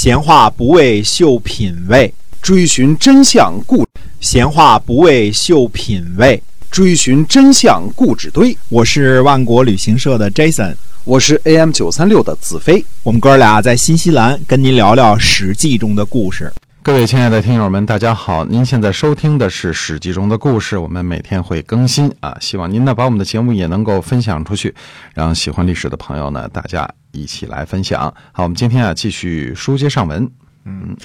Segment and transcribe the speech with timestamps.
[0.00, 3.84] 闲话不为秀品味，追寻真相故
[4.20, 6.40] 闲话不为秀品味。
[6.70, 8.56] 追寻真相故纸堆。
[8.68, 12.84] 我是万国旅行社的 Jason，我是 AM 九三六的子飞。
[13.02, 16.52] 我们哥俩在新西兰跟您聊聊《史记》中的故事。
[16.80, 18.44] 各位亲爱的听友们，大家好！
[18.44, 24.72] 您现在收听的是《史记》中的故事，我们每天会更新啊，希望您呢把我们的节目也能够分享出去，
[25.12, 26.88] 让喜欢历史的朋友呢大家
[27.18, 28.14] 一起来分享。
[28.32, 30.30] 好，我们今天啊继续书接上文。
[30.64, 30.96] 嗯，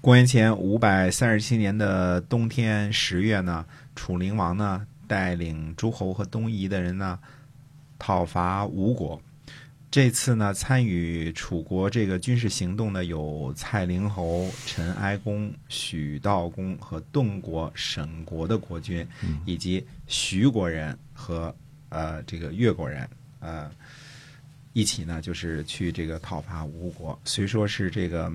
[0.00, 3.64] 公元前五百三十七年的冬天十月呢，
[3.96, 7.18] 楚灵王呢带领诸侯和东夷的人呢
[7.98, 9.20] 讨伐吴国。
[9.90, 19.06] 这次呢，参与楚国这个军事行动的有蔡灵侯、陈哀公、许道公和顿国、沈国的国君，
[19.46, 21.54] 以及徐国人和
[21.88, 23.08] 呃这个越国人，
[23.40, 23.70] 呃
[24.72, 27.18] 一起呢，就是去这个讨伐吴国。
[27.24, 28.32] 虽说是这个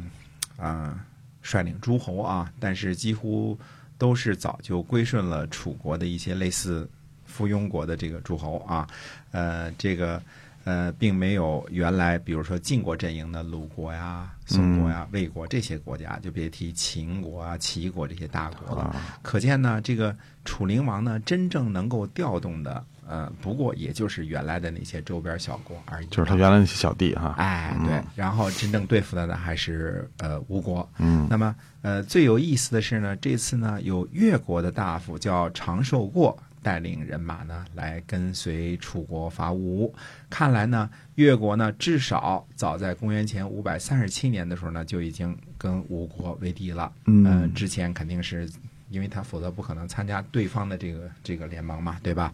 [0.58, 1.06] 啊
[1.42, 3.58] 率领诸侯啊，但是几乎
[3.98, 6.90] 都是早就归顺了楚国的一些类似
[7.26, 8.88] 附庸国的这个诸侯啊，
[9.32, 10.22] 呃这个。
[10.66, 18.96] 呃，并没有原来比如说晋国阵营的鲁国呀、宋国呀、魏国这些国家，就别提秦国啊、齐国这些大国了。
[19.22, 26.08] 可见呢，这个楚灵王呢，真正能够调动的，呃，不过也就是原来的那些周边小国而已。
[26.08, 27.36] 就是他原来那些小弟哈。
[27.38, 28.02] 哎，对。
[28.16, 30.88] 然后真正对付的呢，还是呃吴国。
[31.00, 31.28] 嗯。
[31.30, 36.38] 那么呃，最有意思的是呢，这次呢，有越国的大夫叫长寿过。
[36.64, 39.94] 带领人马呢，来跟随楚国伐吴。
[40.30, 46.90] 看来呢，越国呢，至少早在公元前五百三十七年的时候呢，就已经跟吴国为敌了。
[47.08, 48.50] 嗯，之前肯定是
[48.94, 52.32] 因为他否则不可能参加对方的这个这个联盟嘛，对吧？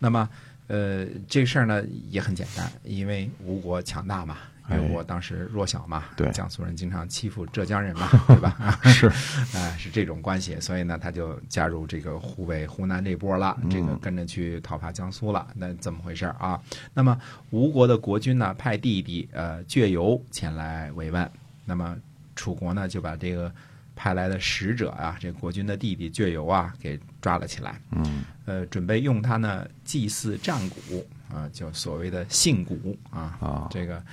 [0.00, 0.28] 那么，
[0.66, 4.36] 呃，这事儿呢也很简单，因为吴国强大嘛。
[4.70, 8.78] 因为我当时弱小嘛，对，江苏人经常欺负浙江人嘛， 对吧？
[8.84, 9.10] 是，
[9.54, 15.46] 哎， 是这种关系，所以呢，他就加入这个湖北、湖南这波了，这个跟着去讨伐江苏了。
[15.54, 16.58] 那怎么回事啊？
[16.94, 21.28] 那么吴国的国君呢，派弟弟呃倔游前来慰问。
[21.64, 21.96] 那么
[22.36, 23.52] 楚国呢，就把这个
[24.02, 27.80] 派来的使者啊，这国君的弟弟倔游啊，给抓了起来。
[27.92, 33.38] 嗯，呃，准备用他呢祭祀战鼓啊，就所谓的信鼓啊。
[33.40, 34.04] 啊，这个。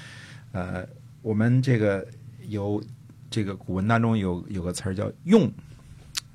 [0.51, 0.87] 呃，
[1.23, 2.05] 我们这个
[2.49, 2.79] 有
[3.31, 5.51] 这个古文当中有有个词儿叫“用”，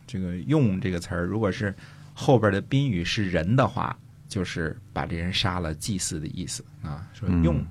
[0.04, 1.72] 这个“用”这个词儿，如果是
[2.12, 3.96] 后边的宾语是人的话，
[4.28, 7.06] 就是把这人杀了祭祀的意思啊。
[7.12, 7.64] 说用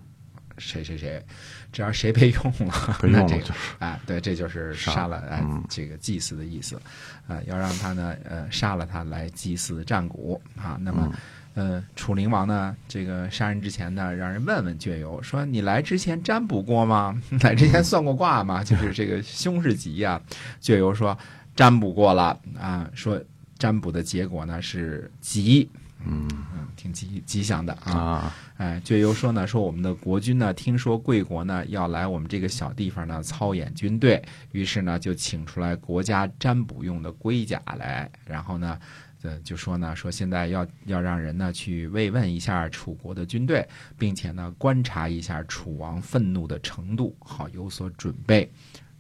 [0.58, 1.24] 谁谁谁，
[1.72, 6.80] 只要谁被用了， 那这个啊，对，这就是杀了哎，这个祭祀的意思
[7.28, 11.12] 啊，要让他呢呃杀了他来祭祀战鼓啊，那么。
[11.56, 17.22] 呃，楚灵王呢，这个杀人之前呢，让人问问倔游，说你来之前占卜过吗？
[17.44, 18.64] 来之前算过卦吗？
[18.66, 20.20] 就是这个凶是吉呀。
[20.60, 21.16] 倔游说
[21.56, 23.22] 占卜过了啊，说
[23.60, 25.70] 占卜的结果呢是吉，
[26.06, 28.34] 嗯嗯，挺吉吉祥的啊。
[28.58, 38.80] 哎，就由说呢，说我们的国君呢，听说贵国呢要来我们这个小地方呢操演军队，于是呢就请出来国家占卜用的龟甲来，然后呢。
[39.26, 43.66] 呃，就说呢，说现在要要让人呢去慰问一下楚国的军队，
[43.98, 48.52] 并且呢观察一下楚王愤怒的程度，好有所准备。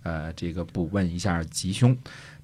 [0.04, 1.94] 呃，这个卜问一下吉凶，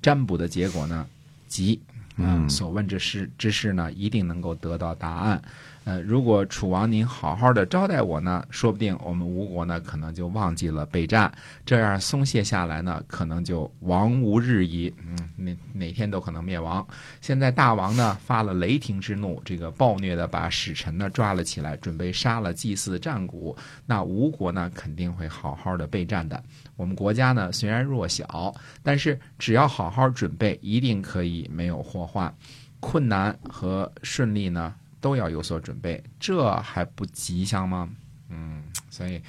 [0.02, 1.08] 占卜的结果呢
[1.48, 1.81] 吉，
[2.19, 5.41] 嗯，所问之事之事呢一定能够得到答案。
[5.89, 11.33] 呃，如果楚王您好好的招待我呢，说不定我们吴国呢可能就忘记了备战，
[11.66, 14.94] 这样松懈下来呢，可能就亡无日矣。
[15.03, 16.88] 嗯，哪哪天都可能灭亡。
[17.22, 23.57] 现在大王呢发了雷霆之怒，这个暴虐的把使臣呢抓了起来，准备杀了祭祀战鼓。
[23.88, 26.39] 那吴国呢肯定会好好的备战的。
[26.75, 32.31] 我们国家呢虽然弱小，但是只要好好准备，一定可以没有祸患。
[32.79, 34.73] 困难和顺利呢？
[35.02, 37.90] 都要有所准备，这还不吉祥吗？
[38.30, 39.22] 嗯，所以，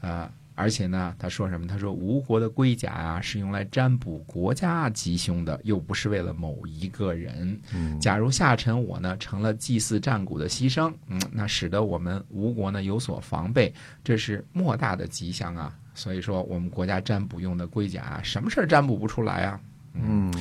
[0.00, 1.66] 呃，而且呢，他说什么？
[1.66, 7.58] 他说吴国的龟甲啊，是用来占卜国家吉凶的，又不是为了某一个人。
[7.74, 13.72] 嗯假如下臣我呢成了祭祀战鼓的牺牲，嗯，那使得我们吴国呢有所防备，
[14.04, 15.74] 这是莫大的吉祥啊。
[15.94, 19.60] 所以说，我们国家占卜用的龟甲啊，什么事儿占卜不出来啊？
[19.94, 20.32] 嗯，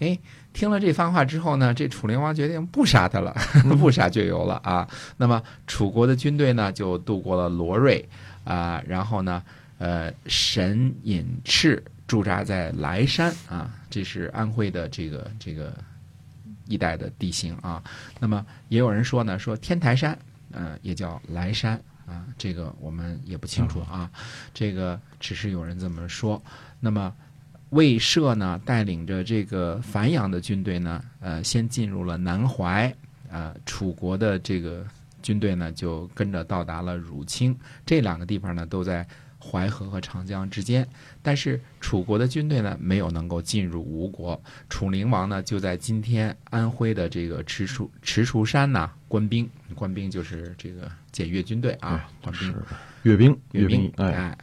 [0.00, 0.18] 哎，
[0.52, 3.34] 听了这番话之后呢，这楚灵王决定不杀他了，
[3.78, 4.88] 不杀倔游了啊。
[5.16, 8.04] 那么楚国的军队呢，就渡过了罗瑞
[8.44, 9.42] 啊，然后呢，
[9.78, 15.72] 呃，神隐赤驻扎在莱山啊，这是安徽的这个这个
[16.66, 17.82] 一带的地形啊。
[18.18, 20.18] 那么也有人说呢，说天台山，
[20.52, 24.10] 嗯，也叫莱山啊，这个我们也不清楚啊，
[24.52, 26.42] 这个只是有人这么说。
[26.80, 27.12] 那么
[27.76, 32.92] 魏涉呢，带领着这个繁阳的军队呢，呃，先进入了南淮，
[33.30, 34.82] 呃，楚国的这个
[35.22, 39.06] 军队呢，就跟着到达了汝清这两个地方呢，都在
[39.38, 40.88] 淮河和长江之间。
[41.22, 44.42] 但是楚国的军队呢，没有能够进入吴国。
[44.70, 52.54] 楚灵王呢，就在今天安徽的这个池楚池楚山呢，官兵，官兵就是这个检阅军队啊，官兵。
[53.02, 54.38] 阅兵，阅兵，哎，哎。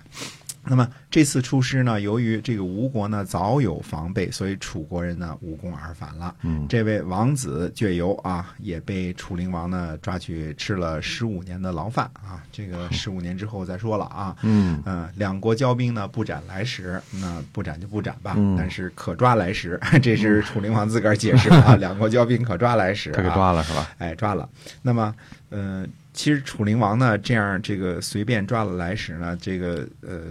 [0.65, 6.33] 那么这次出师呢，由于这个吴国呢早有防备，所以楚国人呢无功而返了。
[6.41, 12.41] 嗯，这位王子倔由啊，也被楚灵王呢抓去吃了十五年的牢饭啊。
[12.51, 14.35] 这个十五年之后再说了啊。
[14.41, 18.33] 嗯嗯，两国交兵呢不斩来使，那不斩就不斩吧。
[18.37, 21.75] 嗯但是可抓来使， 这是楚灵王自个儿解释的啊。
[21.75, 23.89] 两国交兵可抓来使、啊，这给抓了是吧？
[23.97, 24.47] 哎，抓了。
[24.81, 25.13] 那么，
[25.49, 30.21] 呃，其实楚灵王呢，这样这个随便抓了来使呢，这个呃，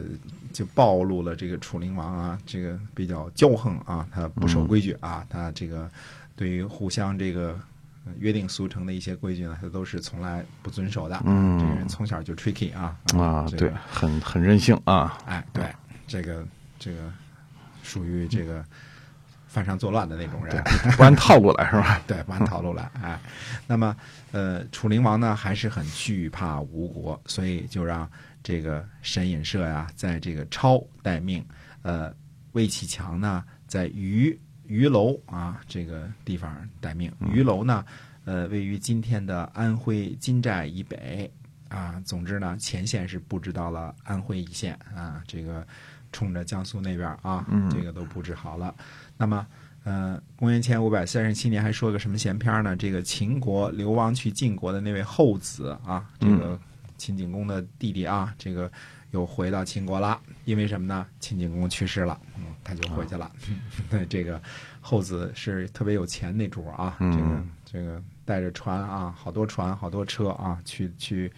[0.52, 5.90] 就暴露了这个楚灵王啊，这个比较骄横啊，他不守规矩啊，他这个
[6.37, 7.58] 对于互相这个
[8.06, 11.20] 呃约定俗成的一些规矩呢，他都是从来不遵守的。
[11.25, 15.19] 嗯这个人从小就 tricky 啊啊，这个对，很很任性啊。
[15.26, 15.64] 哎，对，
[16.06, 16.46] 这个
[16.79, 16.99] 这个
[17.82, 18.64] 属于这个
[19.52, 20.56] 犯上作乱的那种人。
[20.96, 22.00] 不按套路来是吧？
[22.08, 22.90] 对，不按套路来。
[23.02, 23.20] 哎，
[23.66, 23.94] 那么
[24.31, 28.10] 呃，楚灵王呢还是很惧怕吴国，所以就让
[28.43, 31.44] 这个沈尹社呀，在这个超待命，
[31.82, 32.10] 呃，
[32.52, 37.12] 魏启强呢在虞虞楼啊这个地方待命。
[37.20, 37.84] 虞楼呢，
[38.25, 41.31] 呃，位于今天的安徽金寨以北
[41.69, 42.00] 啊。
[42.06, 45.66] 总之呢，前线是布置到了安徽一线啊，这个
[46.12, 48.75] 冲着江苏那边啊，这个都布置好了。
[49.17, 49.44] 那么。
[49.85, 52.76] 呃，公元前五百三十七年还说个什么闲篇呢？
[52.76, 56.56] 这个秦国流亡去晋国的那位后子啊，这个
[56.97, 58.70] 秦景公的弟弟啊，这个
[59.11, 60.20] 又回到秦国了。
[60.44, 61.05] 因为什么呢？
[61.19, 63.29] 秦景公去世了，嗯，他就回去了。
[63.91, 64.41] 对，这个
[64.81, 71.32] 后子是特别有钱那主啊，这个这个带着船啊，好多船，好多车啊，去去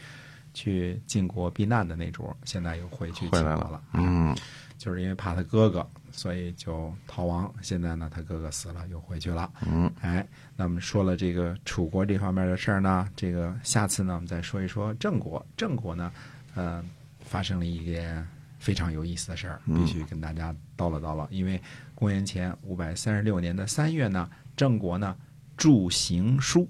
[0.55, 3.83] 去晋国避难的那主，现在又回去秦国回来了。
[3.93, 4.35] 嗯，
[4.79, 7.53] 就是因为怕他哥哥，所以就逃亡。
[7.61, 9.51] 现在呢，他哥哥死了，又回去了。
[9.67, 15.45] 嗯，哎，那么说了这个楚国这方面的事儿呢，这个下次呢，我们再说一说郑国。
[15.57, 16.13] 郑国呢，
[16.55, 16.83] 呃，
[17.21, 18.27] 发生了一件
[18.59, 21.29] 非常有意思的事儿，必须跟大家叨唠叨唠。
[21.31, 21.61] 因为
[21.95, 25.17] 公元前五百三十六年的三月呢，郑国呢
[25.57, 26.69] 铸行书。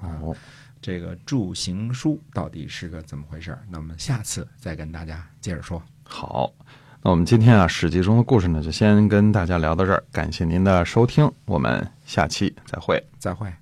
[0.00, 0.34] 哦，
[0.80, 3.62] 这个铸行书到底是个怎么回事儿？
[3.70, 5.82] 那我们下次再跟大家接着说。
[6.04, 6.52] 好。
[7.02, 10.02] 那我们今天啊，《史记》中的故事呢，就先跟大家聊到这儿。
[10.10, 13.00] 感谢您的收听，我们下期再会。
[13.18, 13.52] 再会。